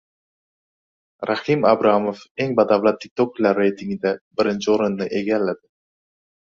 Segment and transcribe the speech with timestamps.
[1.29, 5.65] Rahim Abramov eng badavlat tiktokerlar reytingida birinchi o‘rinni egalladi